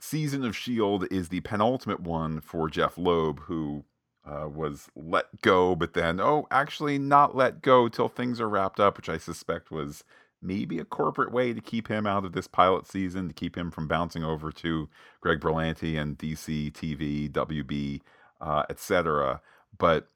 [0.00, 3.84] season of Shield is the penultimate one for Jeff Loeb, who
[4.30, 8.78] uh, was let go, but then, oh, actually not let go till things are wrapped
[8.78, 10.04] up, which I suspect was
[10.40, 13.70] maybe a corporate way to keep him out of this pilot season, to keep him
[13.70, 14.88] from bouncing over to
[15.20, 18.00] Greg Berlanti and DC TV, WB,
[18.40, 19.40] uh, etc.
[19.76, 20.06] But,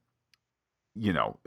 [0.94, 1.38] you know,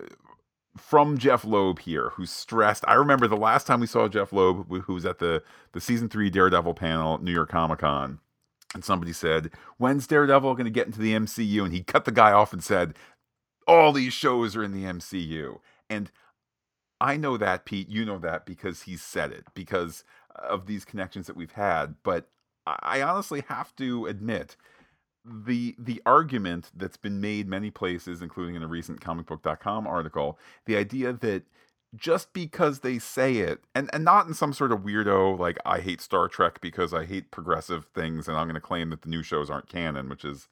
[0.77, 2.83] from Jeff Loeb here, who's stressed.
[2.87, 6.09] I remember the last time we saw Jeff Loeb, who was at the, the season
[6.09, 8.19] three Daredevil panel at New York Comic Con
[8.73, 11.63] and somebody said, When's Daredevil going to get into the MCU?
[11.63, 12.95] And he cut the guy off and said,
[13.67, 15.59] All these shows are in the MCU.
[15.89, 16.11] And
[16.99, 17.89] I know that, Pete.
[17.89, 20.03] You know that because he said it, because
[20.35, 21.95] of these connections that we've had.
[22.03, 22.29] But
[22.65, 24.57] I honestly have to admit,
[25.25, 30.77] the the argument that's been made many places, including in a recent comicbook.com article, the
[30.77, 31.43] idea that
[31.95, 35.79] just because they say it and, and not in some sort of weirdo like i
[35.79, 39.09] hate star trek because i hate progressive things and i'm going to claim that the
[39.09, 40.49] new shows aren't canon which is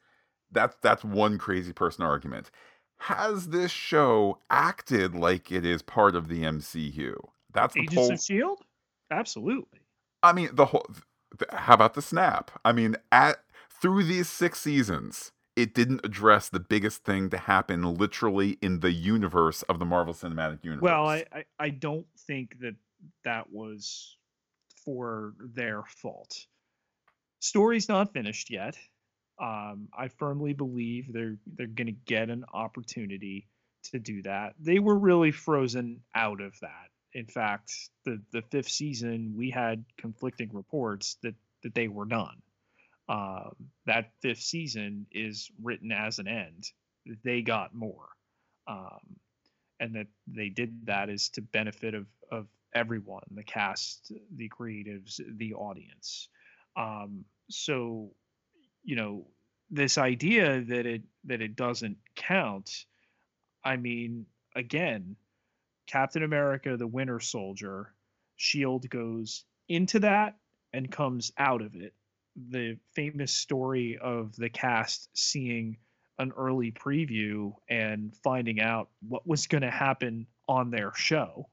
[0.52, 2.50] that's that's one crazy person argument.
[2.98, 7.14] Has this show acted like it is part of the mcu
[7.54, 8.12] that's the Agents whole...
[8.12, 8.62] of shield
[9.12, 9.80] absolutely.
[10.24, 10.88] I mean the whole
[11.52, 12.52] how about the snap?
[12.64, 13.38] I mean at
[13.70, 18.92] through these six seasons it didn't address the biggest thing to happen literally in the
[18.92, 20.82] universe of the Marvel Cinematic Universe.
[20.82, 22.76] Well, I, I, I don't think that
[23.24, 24.18] that was
[24.84, 26.46] for their fault.
[27.40, 28.78] Story's not finished yet.
[29.42, 33.48] Um, I firmly believe they're they're going to get an opportunity
[33.92, 34.54] to do that.
[34.60, 36.90] They were really frozen out of that.
[37.14, 37.72] In fact,
[38.06, 42.42] the the fifth season we had conflicting reports that that they were done
[43.08, 46.72] um, that fifth season is written as an end.
[47.24, 48.10] They got more,
[48.68, 49.18] um,
[49.80, 55.22] and that they did that is to benefit of of everyone, the cast, the creatives,
[55.38, 56.30] the audience.
[56.76, 58.12] Um, so,
[58.84, 59.28] you know,
[59.70, 62.86] this idea that it that it doesn't count.
[63.64, 65.16] I mean, again,
[65.86, 67.94] Captain America: The Winter Soldier,
[68.36, 70.38] Shield goes into that
[70.74, 71.94] and comes out of it
[72.36, 75.78] the famous story of the cast seeing
[76.18, 81.48] an early preview and finding out what was going to happen on their show.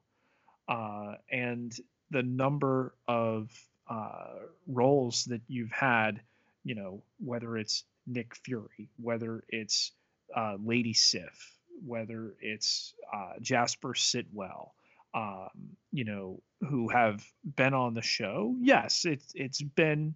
[0.69, 1.77] Uh, and
[2.11, 3.51] the number of
[3.89, 6.21] uh, roles that you've had,
[6.65, 9.93] you know, whether it's Nick Fury, whether it's
[10.37, 14.71] uh, Lady Sif, whether it's uh, Jasper Sitwell,
[15.15, 15.51] um,
[15.91, 18.55] you know, who have been on the show.
[18.61, 20.15] Yes, it's it's been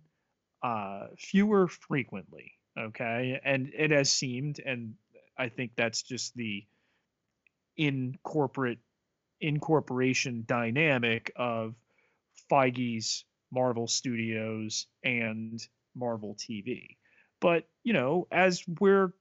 [0.66, 2.52] uh, fewer frequently.
[2.79, 4.94] Okay, and it has seemed, and
[5.38, 6.64] I think that's just the
[7.76, 8.79] in corporate
[9.40, 11.74] incorporation dynamic of
[12.50, 15.61] Feige's Marvel Studios and
[15.94, 16.96] Marvel TV.
[17.40, 19.12] But, you know, as we're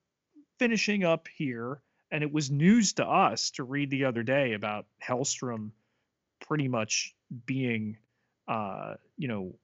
[0.58, 1.82] finishing up here,
[2.12, 5.72] and it was news to us to read the other day about Helstrom
[6.48, 7.14] pretty much
[7.46, 7.98] being,
[8.48, 9.56] uh, you know,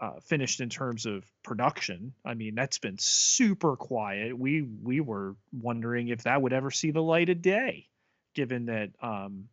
[0.00, 2.12] uh, finished in terms of production.
[2.24, 4.38] I mean, that's been super quiet.
[4.38, 7.86] We we were wondering if that would ever see the light of day,
[8.34, 9.48] given that um,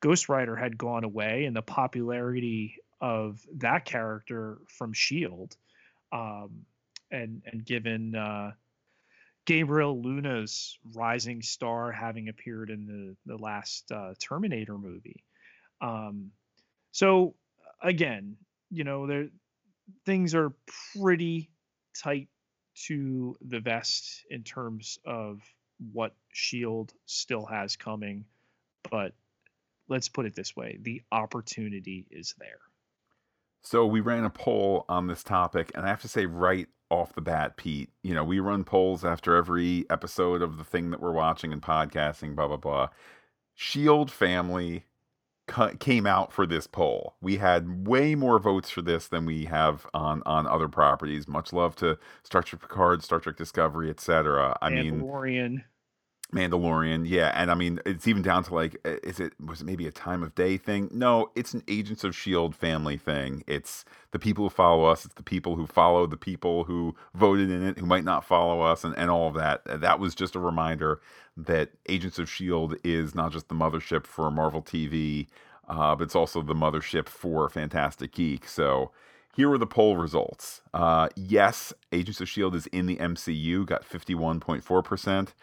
[0.00, 5.56] Ghost Rider had gone away and the popularity of that character from Shield,
[6.12, 6.64] um,
[7.10, 8.52] and and given uh,
[9.44, 15.22] Gabriel Luna's rising star having appeared in the the last uh, Terminator movie.
[15.80, 16.30] Um,
[16.92, 17.34] so
[17.82, 18.36] again,
[18.70, 19.28] you know, there
[20.04, 20.52] things are
[20.94, 21.50] pretty
[22.00, 22.28] tight
[22.86, 25.40] to the vest in terms of
[25.92, 28.24] what Shield still has coming,
[28.90, 29.12] but
[29.88, 32.58] let's put it this way: the opportunity is there.
[33.62, 37.14] So we ran a poll on this topic, and I have to say, right off
[37.14, 41.00] the bat, Pete, you know, we run polls after every episode of the thing that
[41.00, 42.88] we're watching and podcasting, blah blah blah.
[43.54, 44.84] Shield family
[45.78, 47.14] came out for this poll.
[47.20, 51.28] We had way more votes for this than we have on on other properties.
[51.28, 54.56] Much love to Star Trek Picard, Star Trek Discovery, etc.
[54.60, 55.64] I mean, Mandalorian.
[56.34, 59.86] Mandalorian, yeah, and I mean it's even down to like, is it was it maybe
[59.86, 60.90] a time of day thing?
[60.92, 63.44] No, it's an Agents of Shield family thing.
[63.46, 65.04] It's the people who follow us.
[65.04, 68.60] It's the people who follow the people who voted in it, who might not follow
[68.60, 69.62] us, and and all of that.
[69.66, 71.00] That was just a reminder
[71.36, 75.28] that Agents of Shield is not just the mothership for Marvel TV,
[75.68, 78.48] uh, but it's also the mothership for Phantastic Geek.
[78.48, 78.90] So
[79.36, 80.62] here are the poll results.
[80.74, 85.34] Uh, yes, Agents of Shield is in the MCU, got fifty one point four percent.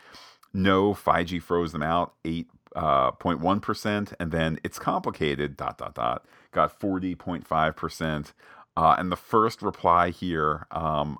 [0.53, 4.11] No, Feige froze them out, 8.1%.
[4.11, 8.33] Uh, and then it's complicated, dot, dot, dot, got 40.5%.
[8.75, 11.17] Uh, and the first reply here, um,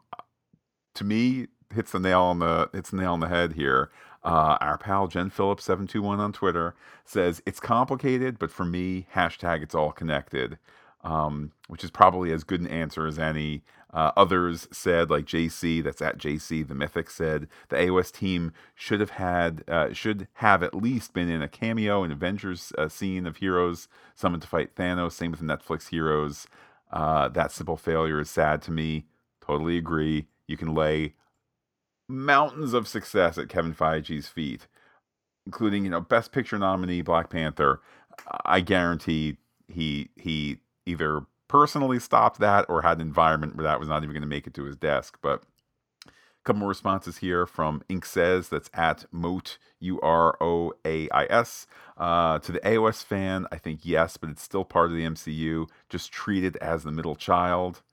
[0.96, 3.92] to me, hits the nail on the hits the nail on the head here.
[4.24, 8.66] Uh, our pal Jen Phillips seven two one on Twitter says it's complicated, but for
[8.66, 10.58] me, hashtag it's all connected,
[11.04, 13.64] um, which is probably as good an answer as any.
[13.94, 19.00] Uh, others said, like JC, that's at JC, the Mythic said, the AOS team should
[19.00, 23.28] have had, uh, should have at least been in a cameo in Avengers uh, scene
[23.28, 25.12] of heroes summoned to fight Thanos.
[25.12, 26.48] Same with Netflix heroes.
[26.92, 29.06] Uh, that simple failure is sad to me.
[29.46, 30.28] Totally agree.
[30.48, 31.14] You can lay
[32.08, 34.68] mountains of success at Kevin Feige's feet,
[35.46, 37.82] including you know Best Picture nominee Black Panther.
[38.46, 43.88] I guarantee he he either personally stopped that or had an environment where that was
[43.88, 45.20] not even going to make it to his desk.
[45.22, 45.44] But
[46.08, 46.12] a
[46.44, 51.26] couple more responses here from Ink Says, that's at Moat, U R O A I
[51.26, 51.68] S.
[51.96, 55.68] Uh, to the AOS fan, I think yes, but it's still part of the MCU.
[55.90, 57.84] Just treated as the middle child,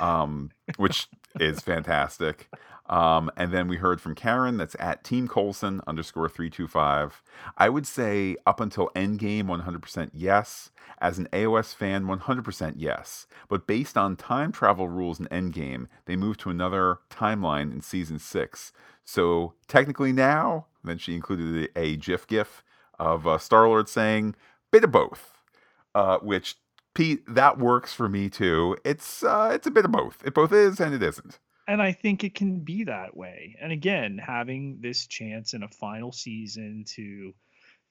[0.00, 1.08] um, which
[1.40, 2.50] is fantastic.
[2.88, 7.22] Um, and then we heard from Karen, that's at Team Coulson underscore 325.
[7.56, 10.70] I would say up until Endgame, 100% yes.
[11.00, 13.26] As an AOS fan, 100% yes.
[13.48, 18.18] But based on time travel rules in Endgame, they moved to another timeline in season
[18.18, 18.72] six.
[19.04, 22.64] So technically now, then she included a, a GIF GIF
[22.98, 24.34] of uh, Star Lord saying,
[24.72, 25.36] bit of both,
[25.94, 26.56] uh, which
[26.94, 28.76] Pete, that works for me too.
[28.84, 30.20] It's uh, it's a bit of both.
[30.24, 31.38] It both is and it isn't
[31.68, 33.54] and I think it can be that way.
[33.60, 37.34] And again, having this chance in a final season to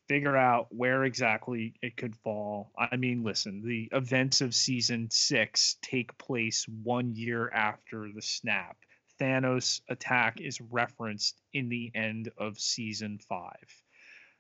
[0.08, 2.72] figure out where exactly it could fall.
[2.78, 8.78] I mean, listen, the events of season six take place one year after the snap.
[9.22, 13.84] Thanos' attack is referenced in the end of season five.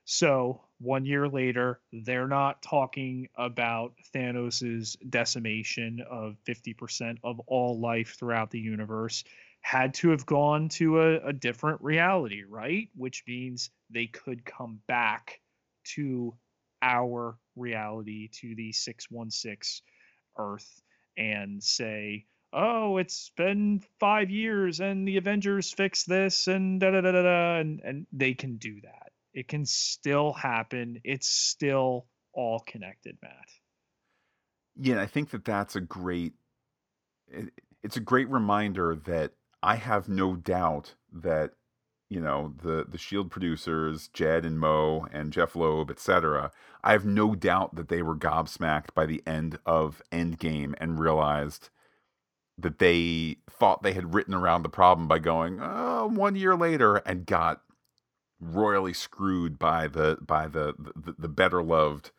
[0.09, 8.15] So one year later, they're not talking about Thanos' decimation of 50% of all life
[8.17, 9.25] throughout the universe.
[9.59, 12.87] Had to have gone to a, a different reality, right?
[12.95, 15.41] Which means they could come back
[15.95, 16.33] to
[16.81, 19.83] our reality, to the 616
[20.37, 20.81] Earth,
[21.17, 27.01] and say, oh, it's been five years and the Avengers fixed this and da da
[27.01, 27.55] da da da.
[27.57, 29.06] And, and they can do that
[29.37, 30.99] it can still happen.
[31.03, 33.51] It's still all connected, Matt.
[34.75, 36.33] Yeah, I think that that's a great
[37.83, 41.51] it's a great reminder that I have no doubt that
[42.09, 46.51] you know the the Shield producers, Jed and Mo and Jeph Loeb, etc.
[46.83, 51.69] I have no doubt that they were gobsmacked by the end of Endgame and realized
[52.57, 56.95] that they thought they had written around the problem by going oh, one year later
[56.97, 57.61] and got
[58.39, 62.11] royally screwed by the by the the, the better loved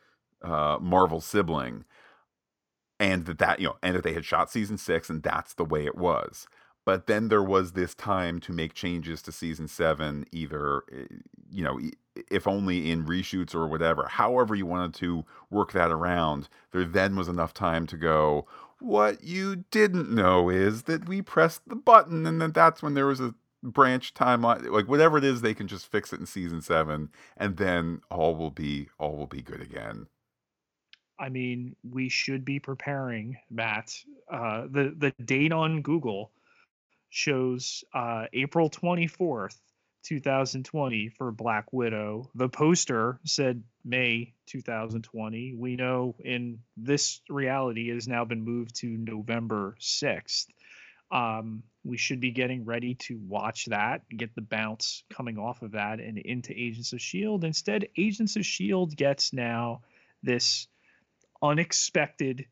[0.43, 1.85] uh, Marvel sibling,
[2.99, 5.65] and that that you know, and that they had shot season six, and that's the
[5.65, 6.47] way it was.
[6.85, 11.05] But then there was this time to make changes to season seven, either eh,
[11.51, 11.79] you know,
[12.31, 14.07] if only in reshoots or whatever.
[14.09, 18.47] However, you wanted to work that around, there then was enough time to go.
[18.81, 23.07] What you didn't know is that we pressed the button, and then that's when there
[23.07, 26.63] was a branch timeline like whatever it is they can just fix it in season
[26.63, 30.07] 7 and then all will be all will be good again.
[31.19, 33.95] I mean we should be preparing matt
[34.33, 36.31] uh the the date on google
[37.11, 39.57] shows uh april 24th
[40.05, 42.31] 2020 for black widow.
[42.35, 48.87] The poster said may 2020 we know in this reality has now been moved to
[48.87, 50.47] november 6th
[51.11, 55.73] um, we should be getting ready to watch that, get the bounce coming off of
[55.73, 57.47] that and into Agents of S.H.I.E.L.D.
[57.47, 58.95] Instead, Agents of S.H.I.E.L.D.
[58.95, 59.81] gets now
[60.23, 60.69] this
[61.43, 62.47] unexpected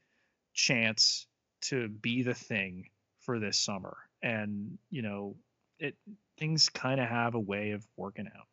[0.54, 1.26] chance
[1.60, 2.86] to be the thing
[3.20, 3.96] for this summer.
[4.22, 5.36] And, you know,
[5.78, 5.96] it
[6.38, 8.46] things kind of have a way of working out.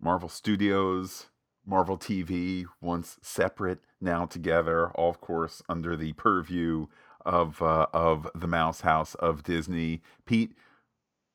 [0.00, 1.26] Marvel Studios,
[1.64, 6.86] Marvel TV, once separate, now together, all of course under the purview
[7.24, 10.02] of uh, of the Mouse House of Disney.
[10.26, 10.52] Pete,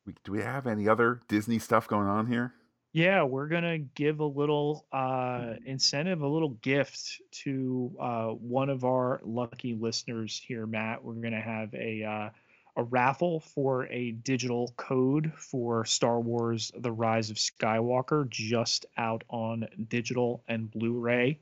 [0.06, 2.54] we, do we have any other Disney stuff going on here?
[2.94, 8.86] Yeah, we're gonna give a little uh, incentive, a little gift to uh, one of
[8.86, 11.04] our lucky listeners here, Matt.
[11.04, 12.30] We're gonna have a uh,
[12.76, 19.24] a raffle for a digital code for Star Wars: The Rise of Skywalker, just out
[19.28, 21.40] on digital and Blu-ray.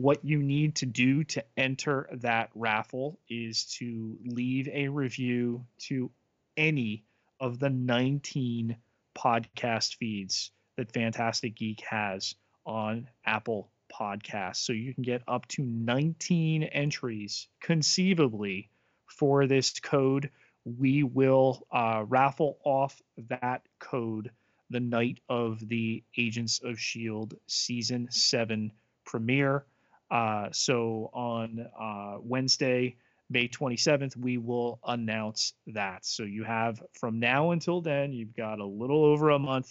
[0.00, 6.12] What you need to do to enter that raffle is to leave a review to
[6.56, 7.04] any
[7.40, 8.76] of the 19
[9.16, 14.58] podcast feeds that Phantastic Geek has on Apple Podcasts.
[14.58, 18.70] So you can get up to 19 entries conceivably
[19.06, 20.30] for this code.
[20.64, 24.30] We will uh, raffle off that code
[24.70, 27.36] the night of the Agents of S.H.I.E.L.D.
[27.48, 28.70] season 7
[29.04, 29.64] premiere.
[30.10, 32.96] Uh, so on uh, Wednesday,
[33.30, 36.06] May 27th, we will announce that.
[36.06, 39.70] So you have from now until then, you've got a little over a month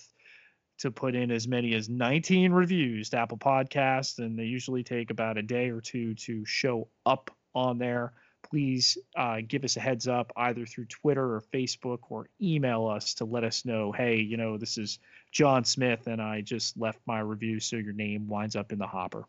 [0.80, 5.10] to put in as many as 19 reviews to Apple Podcasts, and they usually take
[5.10, 8.14] about a day or two to show up on there.
[8.44, 13.16] Please uh, give us a heads up either through Twitter or Facebook or email us
[13.16, 15.00] to let us know hey, you know, this is
[15.32, 18.88] John Smith, and I just left my review, so your name winds up in the
[18.88, 19.26] hopper.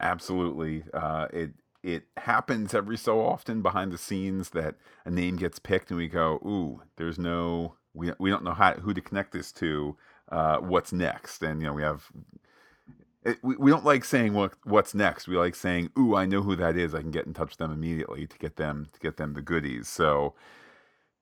[0.00, 0.84] Absolutely.
[0.92, 4.74] Uh, it it happens every so often behind the scenes that
[5.04, 8.74] a name gets picked and we go, "Ooh, there's no we we don't know how
[8.74, 9.96] who to connect this to.
[10.28, 12.10] Uh, what's next?" And you know, we have
[13.24, 15.28] it, we, we don't like saying what what's next.
[15.28, 16.94] We like saying, "Ooh, I know who that is.
[16.94, 19.42] I can get in touch with them immediately to get them to get them the
[19.42, 20.34] goodies." So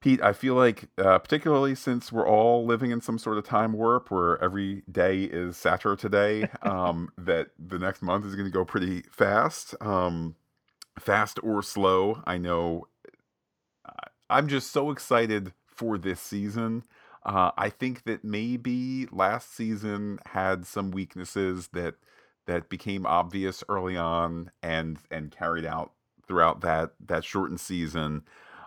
[0.03, 3.73] Pete, I feel like, uh, particularly since we're all living in some sort of time
[3.73, 8.53] warp where every day is Saturday today, um, that the next month is going to
[8.53, 10.35] go pretty fast, um,
[10.99, 12.21] fast or slow.
[12.27, 12.89] I know.
[14.29, 16.83] I'm just so excited for this season.
[17.25, 21.95] Uh, I think that maybe last season had some weaknesses that
[22.47, 25.93] that became obvious early on and and carried out
[26.27, 28.23] throughout that that shortened season.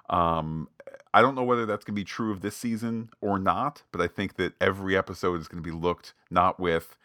[0.10, 0.70] Um,
[1.16, 4.01] I don't know whether that's going to be true of this season or not, but
[4.01, 6.97] I think that every episode is going to be looked not with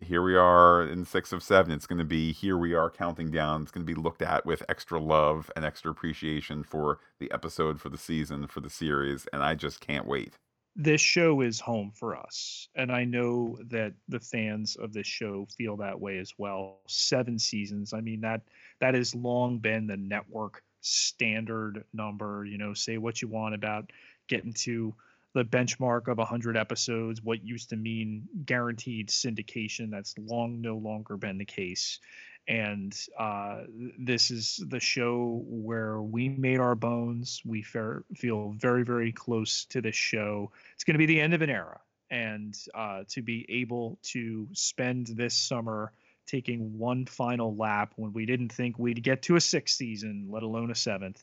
[0.00, 1.70] here we are in six of seven.
[1.70, 3.60] It's going to be here we are counting down.
[3.60, 7.78] It's going to be looked at with extra love and extra appreciation for the episode,
[7.78, 9.26] for the season, for the series.
[9.34, 10.38] And I just can't wait.
[10.74, 12.68] This show is home for us.
[12.74, 16.80] And I know that the fans of this show feel that way as well.
[16.88, 17.92] Seven seasons.
[17.92, 18.40] I mean, that
[18.80, 22.44] that has long been the network standard number.
[22.44, 23.90] You know, say what you want about
[24.28, 24.94] getting to
[25.34, 29.90] the benchmark of 100 episodes, what used to mean guaranteed syndication.
[29.90, 32.00] That's long no longer been the case.
[32.48, 33.62] And uh,
[33.98, 37.40] this is the show where we made our bones.
[37.44, 40.50] We feel very, very close to this show.
[40.74, 41.80] It's going to be the end of an era.
[42.10, 45.92] And uh, to be able to spend this summer
[46.26, 50.42] taking one final lap when we didn't think we'd get to a sixth season, let
[50.42, 51.22] alone a seventh.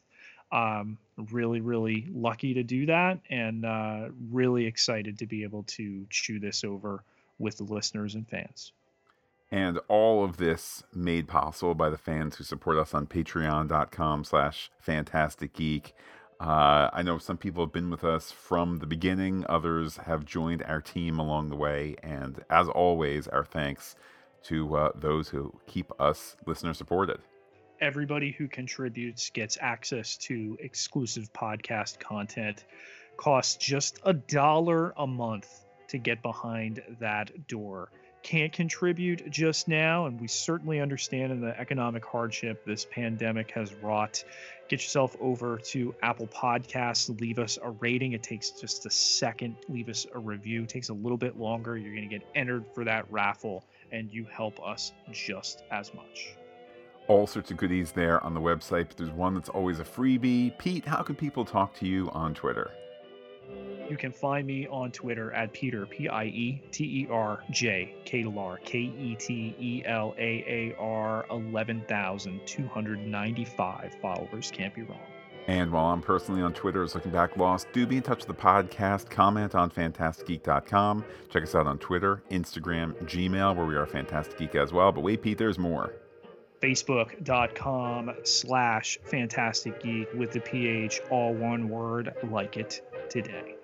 [0.52, 0.98] Um,
[1.32, 6.40] really, really lucky to do that, and uh, really excited to be able to chew
[6.40, 7.04] this over
[7.38, 8.74] with the listeners and fans.
[9.52, 14.70] And all of this made possible by the fans who support us on patreon.com slash
[14.80, 15.94] phantastic geek.
[16.40, 20.64] Uh, I know some people have been with us from the beginning, others have joined
[20.64, 21.96] our team along the way.
[22.02, 23.96] And as always, our thanks
[24.44, 27.20] to uh, those who keep us listener supported.
[27.82, 32.66] Everybody who contributes gets access to exclusive podcast content.
[33.18, 37.90] Costs just a dollar a month to get behind that door
[38.22, 43.74] can't contribute just now, and we certainly understand in the economic hardship this pandemic has
[43.76, 44.24] wrought.
[44.68, 48.14] Get yourself over to Apple Podcasts, leave us a rating.
[48.14, 49.56] It takes just a second.
[49.68, 50.64] Leave us a review.
[50.64, 51.78] It takes a little bit longer.
[51.78, 56.36] You're going to get entered for that raffle, and you help us just as much.
[57.08, 60.56] All sorts of goodies there on the website, but there's one that's always a freebie.
[60.58, 62.72] Pete, how can people talk to you on Twitter?
[63.90, 67.96] You can find me on Twitter at Pieter, P I E T E R J,
[68.06, 74.52] Ketelaar, K E T E L A A R, 11,295 followers.
[74.52, 75.00] Can't be wrong.
[75.50, 78.28] And while I'm personally on Twitter as Looking Back Lost, do be in touch with
[78.28, 79.10] the podcast.
[79.10, 81.04] Comment on phantasticgeek.com.
[81.32, 84.92] Check us out on Twitter, Instagram, Gmail, where we are Phantastic Geek as well.
[84.92, 85.96] But wait, Pete, there's more.
[86.62, 93.56] Facebook.com slash Phantastic Geek with the PH, all one word, like it today.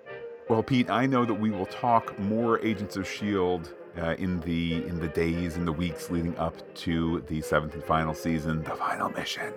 [0.48, 4.84] Well, Pete, I know that we will talk more Agents of Shield uh, in the
[4.88, 8.74] in the days and the weeks leading up to the seventh and final season, the
[8.74, 9.54] final mission.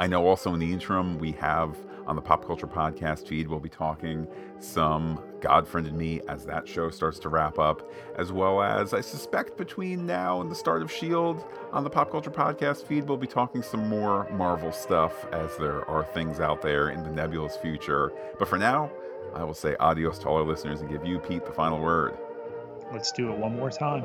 [0.00, 1.76] I know also in the interim we have
[2.06, 4.26] on the Pop Culture Podcast feed we'll be talking
[4.58, 7.82] some God Friended Me as that show starts to wrap up,
[8.16, 12.10] as well as I suspect between now and the start of Shield on the Pop
[12.10, 16.62] Culture Podcast feed we'll be talking some more Marvel stuff as there are things out
[16.62, 18.10] there in the nebulous future.
[18.38, 18.90] But for now,
[19.34, 22.16] I will say adios to all our listeners and give you, Pete, the final word.
[22.90, 24.02] Let's do it one more time.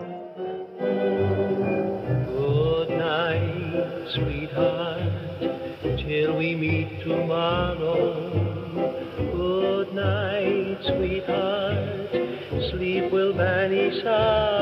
[2.28, 5.25] Good night, sweetheart,
[5.98, 8.32] till we meet tomorrow.
[9.32, 12.12] Good night, sweetheart,
[12.72, 14.55] sleep will banish sorrow.